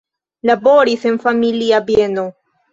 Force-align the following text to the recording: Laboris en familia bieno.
Laboris 0.49 1.05
en 1.11 1.19
familia 1.27 1.85
bieno. 1.91 2.27